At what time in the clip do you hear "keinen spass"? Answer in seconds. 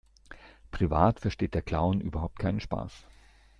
2.39-3.05